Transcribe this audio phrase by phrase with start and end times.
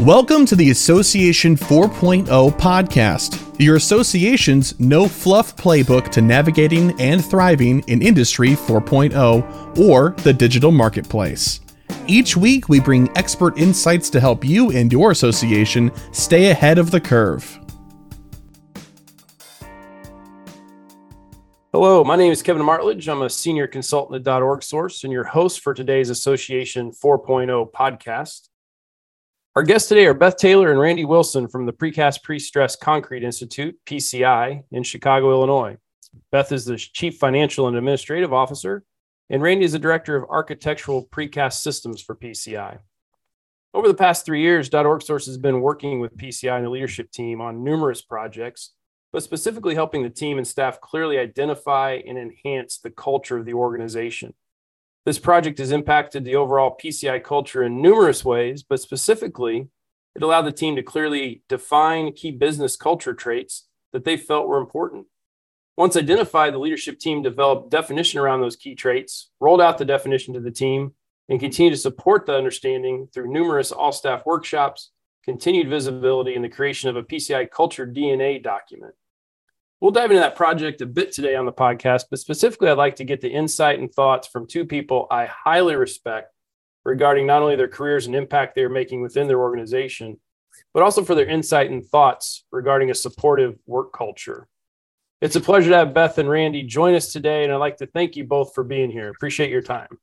[0.00, 2.26] Welcome to the Association 4.0
[2.58, 10.32] podcast, your association's no fluff playbook to navigating and thriving in Industry 4.0 or the
[10.32, 11.60] digital marketplace.
[12.08, 16.90] Each week, we bring expert insights to help you and your association stay ahead of
[16.90, 17.60] the curve.
[21.72, 23.08] Hello, my name is Kevin Martledge.
[23.08, 28.48] I'm a senior consultant at .org Source and your host for today's Association 4.0 podcast.
[29.56, 33.78] Our guests today are Beth Taylor and Randy Wilson from the Precast Pre-Stress Concrete Institute,
[33.86, 35.76] PCI, in Chicago, Illinois.
[36.32, 38.82] Beth is the Chief Financial and Administrative Officer,
[39.30, 42.80] and Randy is the Director of Architectural Precast Systems for PCI.
[43.72, 47.12] Over the past three years, .org Source has been working with PCI and the leadership
[47.12, 48.72] team on numerous projects,
[49.12, 53.54] but specifically helping the team and staff clearly identify and enhance the culture of the
[53.54, 54.34] organization.
[55.04, 59.68] This project has impacted the overall PCI culture in numerous ways, but specifically,
[60.16, 64.58] it allowed the team to clearly define key business culture traits that they felt were
[64.58, 65.06] important.
[65.76, 70.32] Once identified, the leadership team developed definition around those key traits, rolled out the definition
[70.32, 70.94] to the team,
[71.28, 74.90] and continued to support the understanding through numerous all staff workshops,
[75.24, 78.94] continued visibility, and the creation of a PCI culture DNA document.
[79.84, 82.96] We'll dive into that project a bit today on the podcast, but specifically, I'd like
[82.96, 86.32] to get the insight and thoughts from two people I highly respect
[86.86, 90.18] regarding not only their careers and impact they're making within their organization,
[90.72, 94.48] but also for their insight and thoughts regarding a supportive work culture.
[95.20, 97.86] It's a pleasure to have Beth and Randy join us today, and I'd like to
[97.86, 99.10] thank you both for being here.
[99.10, 99.98] Appreciate your time.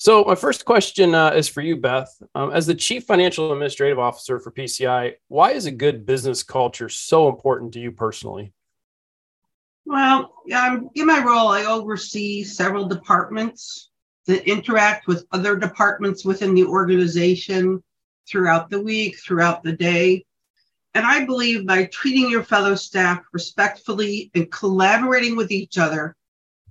[0.00, 2.10] So, my first question uh, is for you, Beth.
[2.34, 6.88] Um, as the Chief Financial Administrative Officer for PCI, why is a good business culture
[6.88, 8.54] so important to you personally?
[9.84, 13.90] Well, um, in my role, I oversee several departments
[14.24, 17.82] that interact with other departments within the organization
[18.26, 20.24] throughout the week, throughout the day.
[20.94, 26.16] And I believe by treating your fellow staff respectfully and collaborating with each other,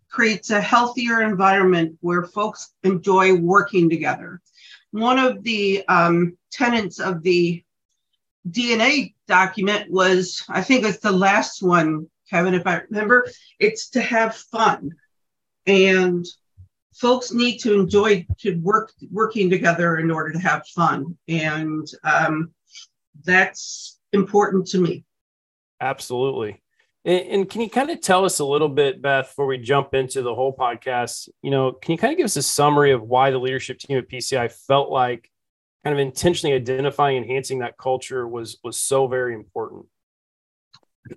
[0.10, 4.42] creates a healthier environment where folks enjoy working together.
[4.92, 7.64] One of the um, tenets of the
[8.50, 13.28] DNA document was, I think it's the last one, Kevin, if I remember,
[13.60, 14.92] it's to have fun.
[15.68, 16.26] And
[16.96, 21.18] folks need to enjoy to work working together in order to have fun.
[21.28, 22.52] And um,
[23.24, 25.06] that's important to me.
[25.82, 26.62] Absolutely.
[27.10, 29.96] And, and, can you kind of tell us a little bit, Beth, before we jump
[29.96, 31.28] into the whole podcast?
[31.42, 33.98] You know, can you kind of give us a summary of why the leadership team
[33.98, 35.32] at PCI felt like
[35.84, 39.88] kind of intentionally identifying, enhancing that culture was was so very important?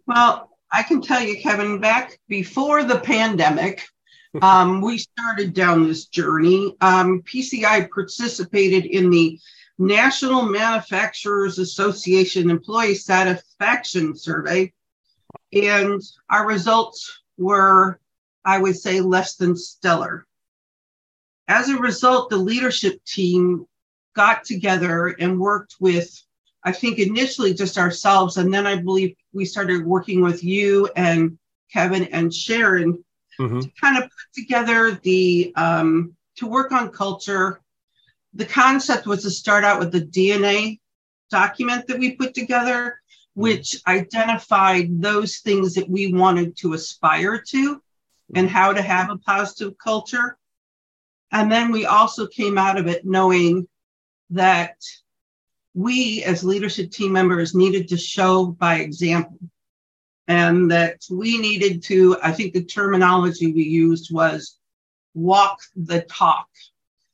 [0.06, 3.84] Well, I can tell you, Kevin, back before the pandemic,
[4.40, 6.74] um, we started down this journey.
[6.80, 9.38] Um, PCI participated in the
[9.78, 14.72] National Manufacturers Association Employee Satisfaction Survey
[15.52, 16.00] and
[16.30, 18.00] our results were,
[18.44, 20.26] I would say, less than stellar.
[21.48, 23.66] As a result, the leadership team
[24.14, 26.22] got together and worked with,
[26.64, 28.36] I think, initially just ourselves.
[28.36, 31.38] And then I believe we started working with you and
[31.72, 33.04] Kevin and Sharon
[33.38, 33.60] mm-hmm.
[33.60, 37.60] to kind of put together the, um, to work on culture.
[38.34, 40.80] The concept was to start out with the DNA
[41.30, 43.01] document that we put together
[43.32, 43.40] Mm-hmm.
[43.40, 48.38] which identified those things that we wanted to aspire to mm-hmm.
[48.38, 50.36] and how to have a positive culture.
[51.30, 53.66] And then we also came out of it knowing
[54.28, 54.76] that
[55.72, 59.38] we, as leadership team members, needed to show by example.
[60.28, 64.58] And that we needed to, I think the terminology we used was
[65.14, 66.48] walk the talk.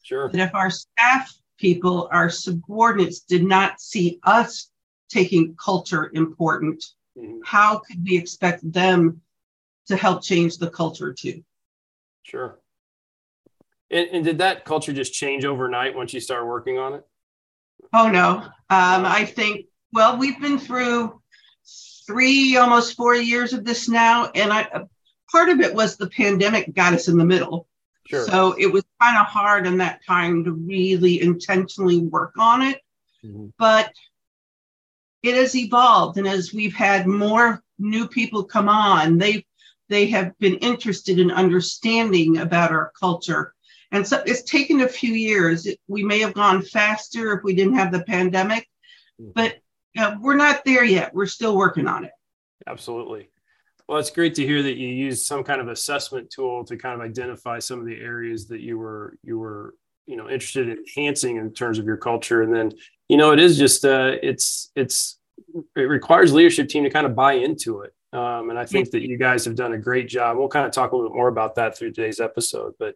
[0.02, 0.28] Sure.
[0.30, 4.68] That if our staff people, our subordinates did not see us
[5.08, 6.84] taking culture important,
[7.16, 7.38] mm-hmm.
[7.44, 9.20] how could we expect them
[9.86, 11.42] to help change the culture too?
[12.22, 12.58] Sure.
[13.90, 17.06] And, and did that culture just change overnight once you start working on it?
[17.92, 18.42] Oh no.
[18.70, 21.20] Um, I think well, we've been through
[22.06, 24.68] three, almost four years of this now, and I
[25.30, 27.66] part of it was the pandemic got us in the middle.
[28.06, 28.24] Sure.
[28.24, 32.80] So it was kind of hard in that time to really intentionally work on it.
[33.24, 33.48] Mm-hmm.
[33.58, 33.92] But
[35.22, 36.18] it has evolved.
[36.18, 39.44] And as we've had more new people come on, they
[39.88, 43.54] they have been interested in understanding about our culture.
[43.90, 45.66] And so it's taken a few years.
[45.86, 48.68] We may have gone faster if we didn't have the pandemic,
[49.18, 49.30] mm-hmm.
[49.34, 49.56] but
[49.96, 51.14] uh, we're not there yet.
[51.14, 52.12] We're still working on it.
[52.66, 53.30] Absolutely.
[53.88, 56.94] Well, it's great to hear that you used some kind of assessment tool to kind
[56.94, 59.74] of identify some of the areas that you were you were
[60.04, 62.72] you know interested in enhancing in terms of your culture and then
[63.08, 65.18] you know it is just uh it's it's
[65.76, 67.94] it requires leadership team to kind of buy into it.
[68.10, 70.38] Um, and i think that you guys have done a great job.
[70.38, 72.94] We'll kind of talk a little bit more about that through today's episode but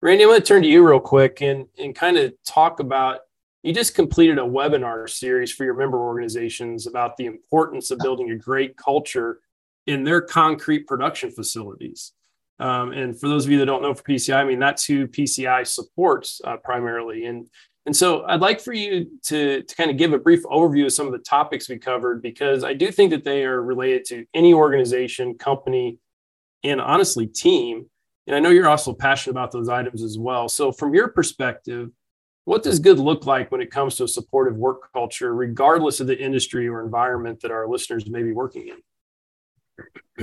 [0.00, 3.20] randy i'm going to turn to you real quick and and kind of talk about
[3.64, 8.30] you just completed a webinar series for your member organizations about the importance of building
[8.30, 9.40] a great culture
[9.86, 12.12] in their concrete production facilities.
[12.58, 15.08] Um, and for those of you that don't know for PCI, I mean, that's who
[15.08, 17.24] PCI supports uh, primarily.
[17.24, 17.48] And,
[17.86, 20.92] and so I'd like for you to, to kind of give a brief overview of
[20.92, 24.24] some of the topics we covered, because I do think that they are related to
[24.32, 25.98] any organization, company,
[26.62, 27.86] and honestly, team.
[28.26, 30.48] And I know you're also passionate about those items as well.
[30.48, 31.90] So, from your perspective,
[32.46, 36.06] what does good look like when it comes to a supportive work culture, regardless of
[36.06, 38.76] the industry or environment that our listeners may be working in?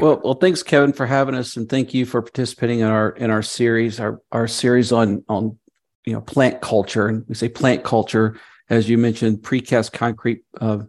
[0.02, 3.30] Well, well, thanks, Kevin, for having us, and thank you for participating in our in
[3.30, 5.60] our series, our our series on on
[6.06, 8.40] you know plant culture, and we say plant culture
[8.72, 10.80] as you mentioned, precast concrete uh,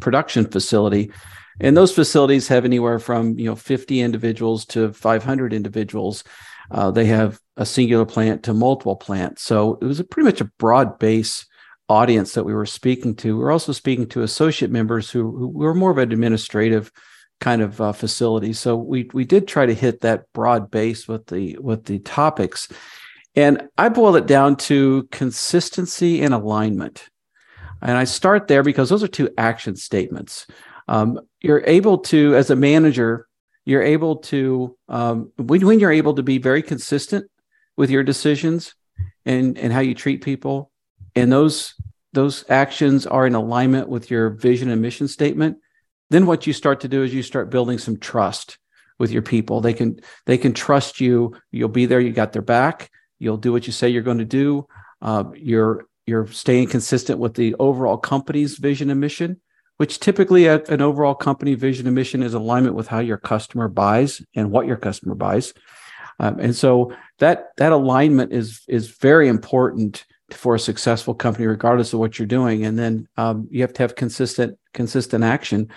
[0.00, 1.12] production facility,
[1.60, 6.24] and those facilities have anywhere from you know 50 individuals to 500 individuals.
[6.68, 10.40] Uh, they have a singular plant to multiple plants, so it was a pretty much
[10.40, 11.46] a broad base
[11.88, 13.36] audience that we were speaking to.
[13.36, 16.90] We we're also speaking to associate members who, who were more of an administrative
[17.40, 18.52] kind of uh, facility.
[18.52, 22.68] So we we did try to hit that broad base with the with the topics,
[23.36, 27.08] and I boil it down to consistency and alignment.
[27.82, 30.46] And I start there because those are two action statements.
[30.88, 33.28] Um, you're able to, as a manager,
[33.64, 37.30] you're able to um, when, when you're able to be very consistent
[37.76, 38.74] with your decisions
[39.26, 40.70] and and how you treat people,
[41.14, 41.74] and those
[42.12, 45.58] those actions are in alignment with your vision and mission statement
[46.10, 48.58] then what you start to do is you start building some trust
[48.98, 52.42] with your people they can they can trust you you'll be there you got their
[52.42, 54.66] back you'll do what you say you're going to do.
[55.02, 59.40] Uh, you're you're staying consistent with the overall company's vision and mission
[59.76, 63.68] which typically a, an overall company vision and mission is alignment with how your customer
[63.68, 65.52] buys and what your customer buys.
[66.18, 71.92] Um, and so that that alignment is is very important for a successful company regardless
[71.92, 72.64] of what you're doing.
[72.64, 75.68] And then um, you have to have consistent consistent action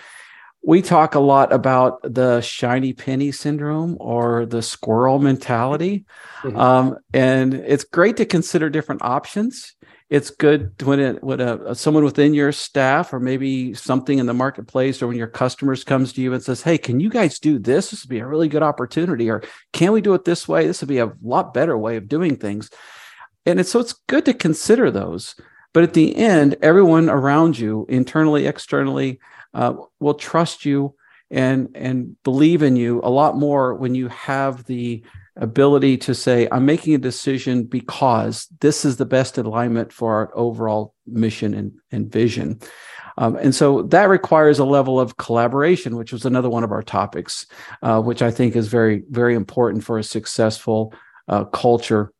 [0.61, 6.05] we talk a lot about the shiny penny syndrome or the squirrel mentality.
[6.41, 6.57] Mm-hmm.
[6.57, 9.73] Um, and it's great to consider different options.
[10.09, 14.33] It's good when it when a, someone within your staff or maybe something in the
[14.33, 17.59] marketplace or when your customers comes to you and says, "Hey, can you guys do
[17.59, 17.91] this?
[17.91, 20.65] This would be a really good opportunity." Or, "Can we do it this way?
[20.65, 22.71] This would be a lot better way of doing things."
[23.45, 25.35] And it's so it's good to consider those.
[25.73, 29.19] But at the end, everyone around you, internally, externally,
[29.53, 30.95] uh, will trust you
[31.31, 35.03] and and believe in you a lot more when you have the
[35.35, 40.31] ability to say i'm making a decision because this is the best alignment for our
[40.35, 42.59] overall mission and, and vision.
[43.17, 46.83] Um, and so that requires a level of collaboration which was another one of our
[46.83, 47.45] topics
[47.83, 50.93] uh, which i think is very very important for a successful
[51.29, 52.11] uh, culture.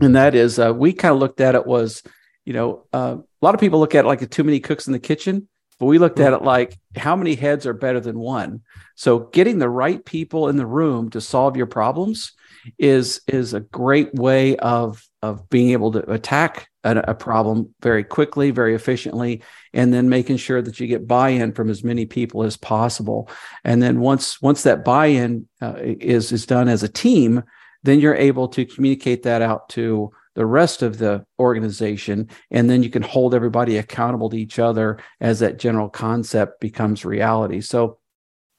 [0.00, 2.02] And that is uh, we kind of looked at it was
[2.44, 4.92] you know uh, a lot of people look at it like too many cooks in
[4.92, 5.48] the kitchen
[5.82, 8.60] but we looked at it like how many heads are better than one?
[8.94, 12.34] So getting the right people in the room to solve your problems
[12.78, 18.04] is is a great way of of being able to attack a, a problem very
[18.04, 22.44] quickly very efficiently and then making sure that you get buy-in from as many people
[22.44, 23.28] as possible.
[23.64, 27.42] And then once once that buy-in uh, is is done as a team
[27.82, 32.82] then you're able to communicate that out to the rest of the organization and then
[32.82, 37.98] you can hold everybody accountable to each other as that general concept becomes reality so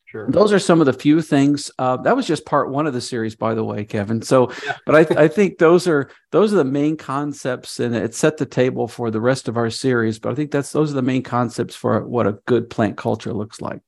[0.05, 0.29] Sure.
[0.29, 1.71] Those are some of the few things.
[1.79, 4.21] Uh, that was just part one of the series, by the way, Kevin.
[4.21, 4.51] So,
[4.85, 8.37] but I, th- I think those are those are the main concepts, and it set
[8.37, 10.19] the table for the rest of our series.
[10.19, 13.33] But I think that's those are the main concepts for what a good plant culture
[13.33, 13.81] looks like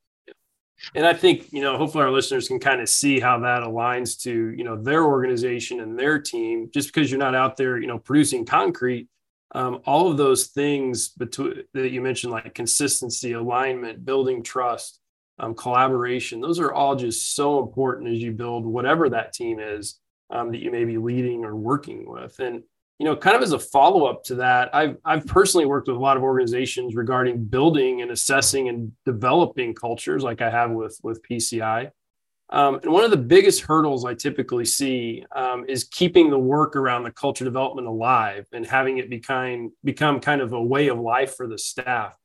[0.93, 4.21] and I think you know hopefully our listeners can kind of see how that aligns
[4.23, 6.69] to you know their organization and their team.
[6.73, 9.07] Just because you're not out there you know producing concrete,
[9.53, 14.99] um, all of those things between that you mentioned like consistency, alignment, building trust,
[15.39, 16.41] um, collaboration.
[16.41, 19.99] Those are all just so important as you build whatever that team is
[20.29, 22.39] um, that you may be leading or working with.
[22.39, 22.63] And
[22.99, 25.97] you know, kind of as a follow up to that, I've I've personally worked with
[25.97, 30.97] a lot of organizations regarding building and assessing and developing cultures, like I have with
[31.03, 31.91] with PCI.
[32.51, 36.75] Um, and one of the biggest hurdles I typically see um, is keeping the work
[36.75, 40.99] around the culture development alive and having it become become kind of a way of
[40.99, 42.15] life for the staff.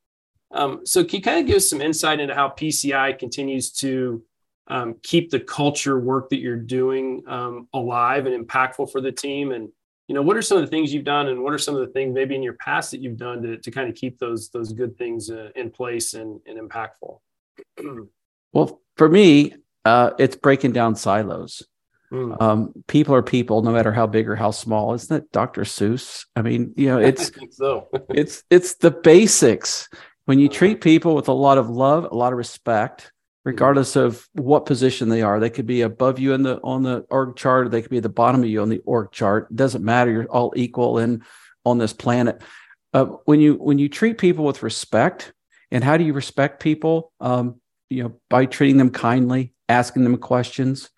[0.52, 4.22] Um, so, can you kind of give us some insight into how PCI continues to
[4.68, 9.52] um, keep the culture work that you're doing um, alive and impactful for the team
[9.52, 9.70] and
[10.10, 11.82] you know, what are some of the things you've done, and what are some of
[11.82, 14.50] the things maybe in your past that you've done to, to kind of keep those
[14.50, 17.20] those good things uh, in place and, and impactful?
[18.52, 21.62] well, for me, uh, it's breaking down silos.
[22.12, 22.42] Mm.
[22.42, 24.94] Um, people are people, no matter how big or how small.
[24.94, 25.62] Isn't that Dr.
[25.62, 26.26] Seuss?
[26.34, 27.86] I mean, you know, it's so.
[28.08, 29.88] it's it's the basics.
[30.24, 33.12] When you treat people with a lot of love, a lot of respect,
[33.44, 37.06] regardless of what position they are, they could be above you in the on the
[37.10, 39.48] org chart, or they could be at the bottom of you on the org chart.
[39.50, 40.10] It doesn't matter.
[40.10, 41.22] You're all equal in
[41.64, 42.42] on this planet.
[42.92, 45.32] Uh, when you when you treat people with respect,
[45.70, 47.12] and how do you respect people?
[47.20, 50.90] Um, you know, by treating them kindly, asking them questions.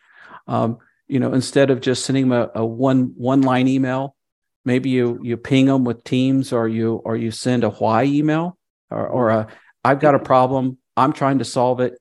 [0.47, 4.17] Um, you know, instead of just sending them a, a one one line email,
[4.65, 8.59] maybe you you ping them with Teams or you or you send a why email
[8.91, 9.47] or, or a
[9.85, 10.79] I've got a problem.
[10.97, 11.95] I'm trying to solve it.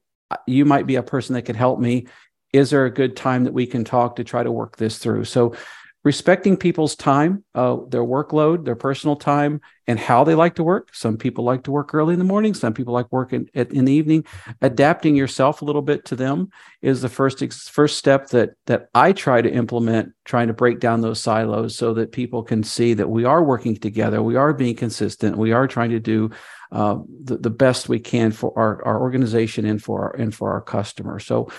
[0.47, 2.07] You might be a person that could help me.
[2.53, 5.25] Is there a good time that we can talk to try to work this through?
[5.25, 5.55] So
[6.03, 10.89] respecting people's time, uh, their workload, their personal time, and how they like to work.
[10.93, 12.53] Some people like to work early in the morning.
[12.53, 14.25] Some people like working in, in the evening.
[14.61, 16.49] Adapting yourself a little bit to them
[16.81, 21.01] is the first first step that that I try to implement, trying to break down
[21.01, 24.75] those silos so that people can see that we are working together, we are being
[24.75, 26.31] consistent, we are trying to do
[26.71, 30.51] uh, the, the best we can for our, our organization and for our and for
[30.51, 31.25] our customers.
[31.25, 31.51] So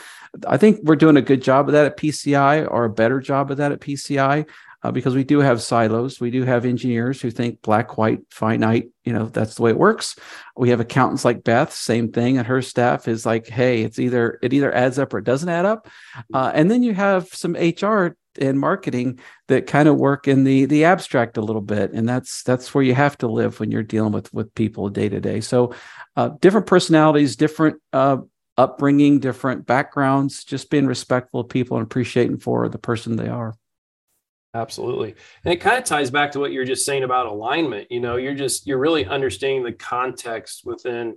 [0.47, 3.51] I think we're doing a good job of that at PCI or a better job
[3.51, 4.49] of that at PCI.
[4.85, 6.21] Uh, because we do have silos.
[6.21, 9.79] We do have engineers who think black, white, finite, you know, that's the way it
[9.79, 10.17] works.
[10.57, 12.37] We have accountants like Beth, same thing.
[12.37, 15.49] And her staff is like, hey, it's either, it either adds up or it doesn't
[15.49, 15.89] add up.
[16.35, 20.65] Uh, and then you have some HR and marketing that kind of work in the
[20.65, 21.93] the abstract a little bit.
[21.93, 25.09] And that's that's where you have to live when you're dealing with with people day
[25.09, 25.41] to day.
[25.41, 25.75] So
[26.17, 28.19] uh, different personalities different uh,
[28.57, 33.55] upbringing different backgrounds just being respectful of people and appreciating for the person they are.
[34.55, 35.15] Absolutely.
[35.45, 37.91] And it kind of ties back to what you're just saying about alignment.
[37.91, 41.17] You know you're just you're really understanding the context within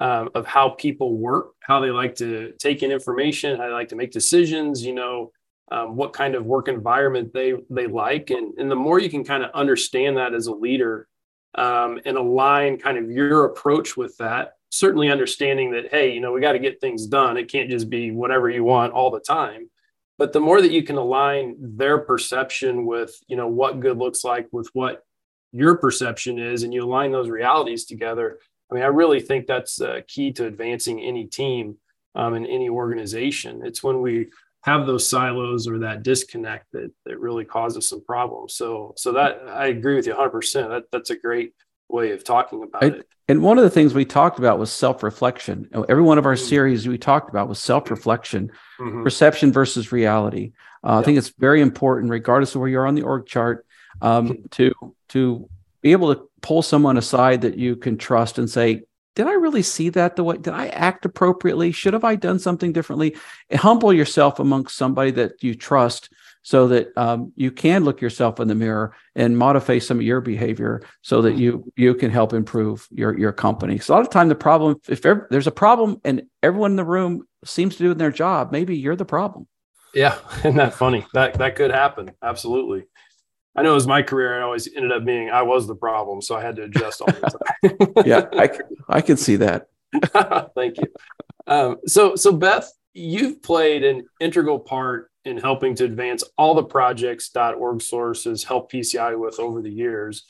[0.00, 3.88] um, of how people work how they like to take in information how they like
[3.88, 5.30] to make decisions you know
[5.70, 8.30] um, what kind of work environment they they like.
[8.30, 11.08] And, and the more you can kind of understand that as a leader
[11.54, 16.30] um, and align kind of your approach with that certainly understanding that hey you know
[16.30, 17.36] we got to get things done.
[17.36, 19.68] It can't just be whatever you want all the time.
[20.16, 24.22] But the more that you can align their perception with you know what good looks
[24.22, 25.04] like with what
[25.52, 28.38] your perception is and you align those realities together
[28.70, 31.76] i mean i really think that's uh, key to advancing any team
[32.14, 33.62] um, in any organization.
[33.64, 34.28] It's when we
[34.62, 38.54] have those silos or that disconnect that that really causes some problems.
[38.54, 40.30] So so that I agree with you 100.
[40.30, 41.54] percent That that's a great
[41.88, 43.06] way of talking about it.
[43.28, 45.70] And one of the things we talked about was self-reflection.
[45.88, 46.48] Every one of our mm-hmm.
[46.48, 48.50] series we talked about was self-reflection,
[48.80, 49.02] mm-hmm.
[49.04, 50.52] perception versus reality.
[50.82, 53.66] Uh, I think it's very important, regardless of where you're on the org chart,
[54.02, 54.72] um, to
[55.10, 55.48] to
[55.80, 58.82] be able to pull someone aside that you can trust and say,
[59.20, 60.38] did I really see that the way?
[60.38, 61.72] Did I act appropriately?
[61.72, 63.16] Should have I done something differently?
[63.52, 66.08] Humble yourself amongst somebody that you trust
[66.40, 70.22] so that um, you can look yourself in the mirror and modify some of your
[70.22, 73.78] behavior so that you you can help improve your your company.
[73.78, 76.76] So a lot of time the problem, if ever, there's a problem and everyone in
[76.76, 79.46] the room seems to do their job, maybe you're the problem.
[79.92, 81.04] Yeah, isn't that funny?
[81.12, 82.12] That that could happen.
[82.22, 82.86] Absolutely.
[83.56, 84.38] I know it was my career.
[84.38, 87.08] I always ended up being I was the problem, so I had to adjust all
[87.08, 88.04] the time.
[88.06, 88.50] yeah, I
[88.88, 89.68] I can see that.
[90.54, 90.86] Thank you.
[91.46, 96.64] Um, so so Beth, you've played an integral part in helping to advance all the
[96.64, 100.24] projects .org sources help PCI with over the years,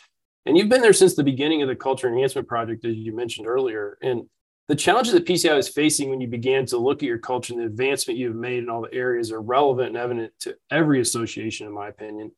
[0.47, 3.47] and you've been there since the beginning of the culture enhancement project, as you mentioned
[3.47, 3.99] earlier.
[4.03, 4.23] And
[4.69, 7.61] the challenges that PCI was facing when you began to look at your culture and
[7.61, 11.67] the advancement you've made in all the areas are relevant and evident to every association,
[11.67, 12.31] in my opinion.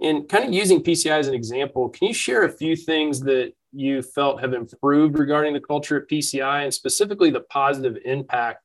[0.00, 3.52] And kind of using PCI as an example, can you share a few things that
[3.72, 8.64] you felt have improved regarding the culture at PCI and specifically the positive impact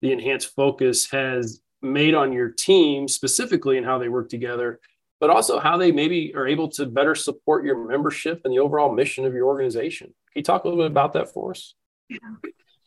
[0.00, 4.80] the enhanced focus has made on your team, specifically in how they work together,
[5.20, 8.92] but also how they maybe are able to better support your membership and the overall
[8.92, 10.08] mission of your organization?
[10.08, 11.74] Can you talk a little bit about that for us?
[12.08, 12.18] Yeah.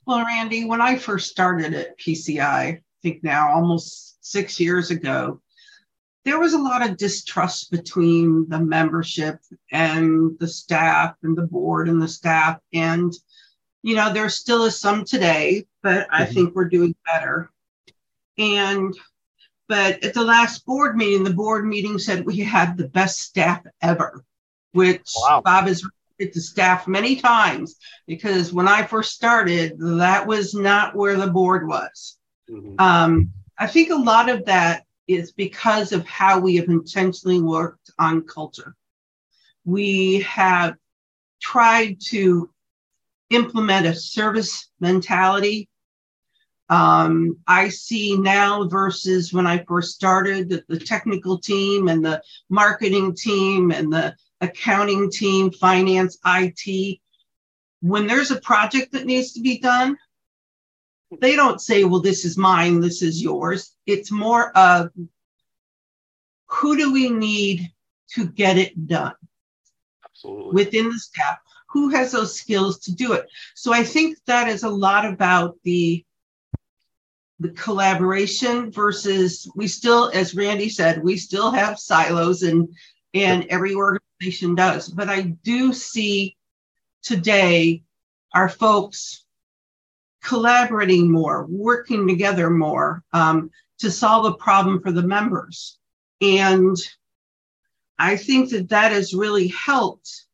[0.06, 5.42] Well, Randy, when I first started at PCI, I think now almost six years ago,
[6.26, 9.40] there was a lot of distrust between the membership
[9.72, 12.60] and the staff and the board and the staff.
[12.74, 13.14] And,
[13.84, 16.34] you know, there still is some today, but I mm-hmm.
[16.34, 17.52] think we're doing better.
[18.40, 18.94] And,
[19.70, 23.62] but at the last board meeting, the board meeting said we had the best staff
[23.84, 24.26] ever,
[24.72, 25.42] which wow.
[25.46, 27.76] Bob has repeated to staff many times
[28.08, 32.18] because when I first started, that was not where the board was.
[32.50, 32.80] Mm-hmm.
[32.80, 37.92] Um, I think a lot of that is because of how we have intentionally worked
[38.00, 38.76] on culture.
[39.64, 40.76] We have
[41.42, 42.50] tried to
[43.30, 45.70] implement a service mentality.
[46.70, 52.24] Um, I see now versus when I first started the, the technical team and the
[52.50, 57.00] marketing team and the accounting team, finance, IT.
[57.82, 59.98] When there's a project that needs to be done,
[61.20, 63.76] they don't say, well, this is mine, this is yours.
[63.86, 64.92] It's more of
[66.48, 67.72] who do we need
[68.12, 69.16] to get it done
[70.04, 70.54] Absolutely.
[70.54, 71.38] within the staff?
[71.70, 73.28] Who has those skills to do it?
[73.56, 76.06] So I think that is a lot about the
[77.42, 82.70] the collaboration versus we still, as Randy said, we still have silos and
[83.14, 84.88] and every organization does.
[84.88, 86.38] But I do see
[87.02, 87.84] today
[88.34, 89.25] our folks
[90.26, 95.78] collaborating more, working together more um, to solve a problem for the members.
[96.22, 96.76] And
[98.00, 100.26] I think that that has really helped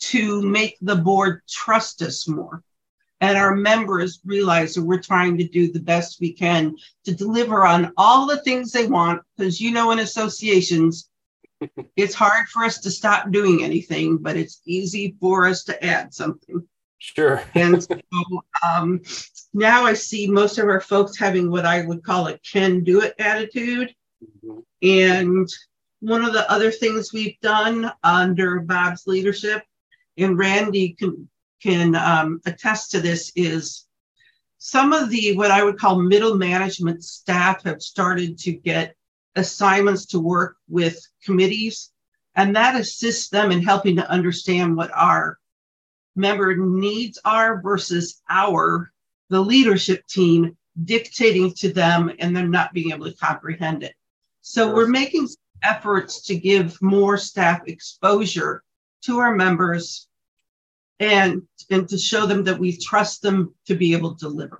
[0.00, 2.62] to make the board trust us more.
[3.20, 7.66] And our members realize that we're trying to do the best we can to deliver
[7.66, 9.22] on all the things they want.
[9.36, 11.08] Because, you know, in associations,
[11.96, 16.14] it's hard for us to stop doing anything, but it's easy for us to add
[16.14, 16.66] something.
[16.98, 17.42] Sure.
[17.54, 17.98] and so
[18.66, 19.00] um,
[19.54, 23.00] now I see most of our folks having what I would call a can do
[23.00, 23.94] it attitude.
[24.44, 24.58] Mm-hmm.
[24.82, 25.48] And
[26.00, 29.62] one of the other things we've done under Bob's leadership,
[30.16, 31.28] and Randy can,
[31.62, 33.86] can um, attest to this, is
[34.58, 38.94] some of the what I would call middle management staff have started to get
[39.36, 41.92] assignments to work with committees,
[42.34, 45.38] and that assists them in helping to understand what our
[46.16, 48.90] member needs are versus our
[49.30, 53.94] the leadership team dictating to them and them not being able to comprehend it.
[54.40, 55.28] So we're making
[55.62, 58.62] efforts to give more staff exposure
[59.02, 60.08] to our members
[61.00, 64.58] and and to show them that we trust them to be able to deliver.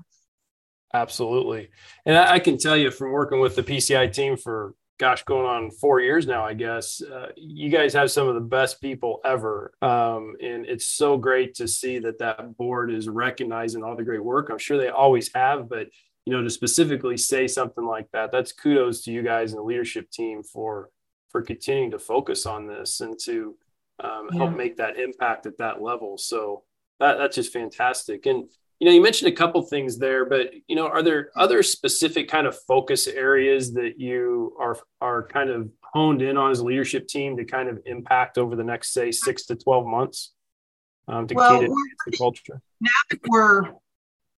[0.94, 1.70] Absolutely.
[2.06, 5.70] And I, can tell you from working with the PCI team for gosh, going on
[5.70, 7.00] four years now, I guess.
[7.00, 9.72] Uh, you guys have some of the best people ever.
[9.80, 14.22] Um, and it's so great to see that that board is recognizing all the great
[14.22, 14.50] work.
[14.50, 15.88] I'm sure they always have, but
[16.26, 19.64] you know, to specifically say something like that, that's kudos to you guys and the
[19.64, 20.90] leadership team for,
[21.30, 23.56] for continuing to focus on this and to
[24.02, 24.38] um, yeah.
[24.38, 26.18] help make that impact at that level.
[26.18, 26.64] So
[26.98, 28.26] that, that's just fantastic.
[28.26, 31.62] And, you know you mentioned a couple things there but you know are there other
[31.62, 36.60] specific kind of focus areas that you are are kind of honed in on as
[36.60, 40.32] a leadership team to kind of impact over the next say six to 12 months
[41.08, 43.62] um, to well, the culture now that we're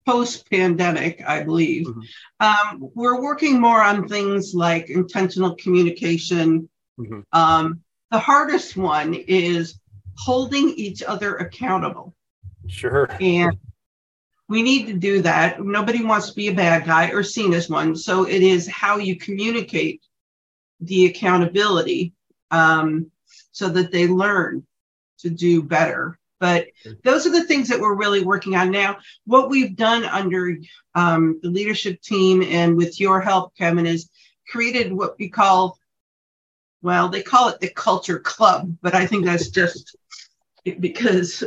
[0.06, 2.80] post pandemic i believe mm-hmm.
[2.80, 7.19] um, we're working more on things like intentional communication mm-hmm.
[7.34, 9.80] um, the hardest one is
[10.17, 12.15] holding each other accountable
[12.67, 13.58] sure and
[14.50, 15.64] we need to do that.
[15.64, 17.96] Nobody wants to be a bad guy or seen as one.
[17.96, 20.02] So it is how you communicate
[20.82, 22.14] the accountability
[22.50, 23.12] um,
[23.52, 24.66] so that they learn
[25.20, 26.18] to do better.
[26.40, 26.68] But
[27.04, 28.98] those are the things that we're really working on now.
[29.26, 30.58] What we've done under
[30.96, 34.10] um, the leadership team and with your help, Kevin, is
[34.48, 35.78] created what we call,
[36.82, 39.96] well, they call it the culture club, but I think that's just
[40.80, 41.44] because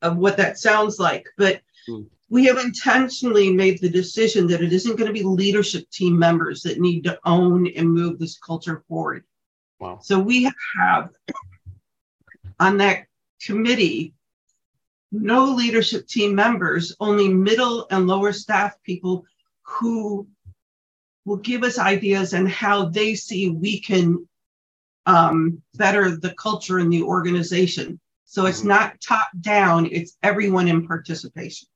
[0.00, 1.26] of what that sounds like.
[1.36, 5.88] But hmm we have intentionally made the decision that it isn't going to be leadership
[5.90, 9.24] team members that need to own and move this culture forward.
[9.80, 10.00] Wow.
[10.02, 11.10] So we have
[12.60, 13.06] on that
[13.40, 14.14] committee
[15.10, 19.24] no leadership team members, only middle and lower staff people
[19.62, 20.26] who
[21.24, 24.28] will give us ideas and how they see we can
[25.06, 27.98] um, better the culture in the organization.
[28.24, 28.68] So it's mm-hmm.
[28.68, 31.68] not top down, it's everyone in participation.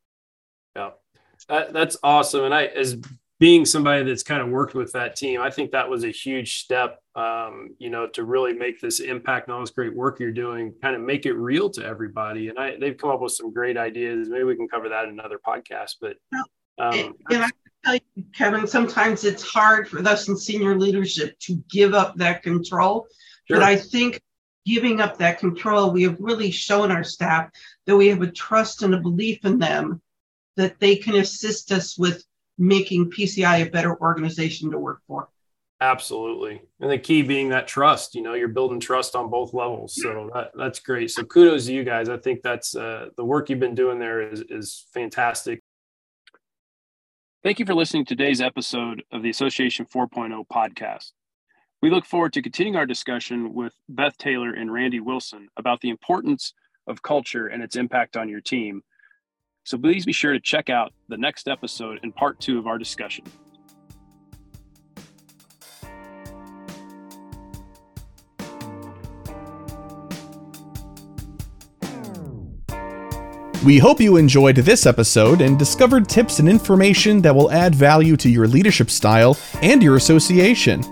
[1.48, 2.44] That, that's awesome.
[2.44, 2.96] And I, as
[3.38, 6.60] being somebody that's kind of worked with that team, I think that was a huge
[6.60, 10.30] step, um, you know, to really make this impact and all this great work you're
[10.30, 12.48] doing, kind of make it real to everybody.
[12.48, 14.28] And I, they've come up with some great ideas.
[14.28, 15.96] Maybe we can cover that in another podcast.
[16.00, 16.16] But
[16.78, 17.50] um, and I
[17.84, 22.44] tell you, Kevin, sometimes it's hard for us in senior leadership to give up that
[22.44, 23.06] control.
[23.48, 23.58] Sure.
[23.58, 24.20] But I think
[24.64, 27.50] giving up that control, we have really shown our staff
[27.86, 30.00] that we have a trust and a belief in them
[30.56, 32.24] that they can assist us with
[32.58, 35.28] making PCI a better organization to work for.
[35.80, 36.62] Absolutely.
[36.80, 40.00] And the key being that trust, you know, you're building trust on both levels.
[40.00, 41.10] So that, that's great.
[41.10, 42.08] So kudos to you guys.
[42.08, 45.60] I think that's uh, the work you've been doing there is, is fantastic.
[47.42, 51.10] Thank you for listening to today's episode of the Association 4.0 podcast.
[51.82, 55.90] We look forward to continuing our discussion with Beth Taylor and Randy Wilson about the
[55.90, 56.54] importance
[56.86, 58.82] of culture and its impact on your team.
[59.64, 62.78] So please be sure to check out the next episode in part two of our
[62.78, 63.24] discussion.
[73.64, 78.16] We hope you enjoyed this episode and discovered tips and information that will add value
[78.16, 80.82] to your leadership style and your association.